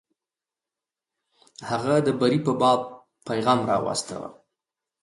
هغه 1.69 1.95
د 2.05 2.07
بري 2.19 2.39
په 2.45 2.51
باب 2.61 2.79
پیغام 3.27 3.59
واستاوه. 3.85 4.29